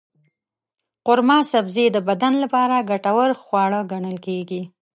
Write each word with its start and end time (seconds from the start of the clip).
قورمه 1.05 1.37
سبزي 1.51 1.85
د 1.91 1.97
بدن 2.07 2.33
لپاره 2.43 2.85
ګټور 2.89 3.29
خواړه 3.41 3.79
ګڼل 3.91 4.17
کېږي. 4.27 4.61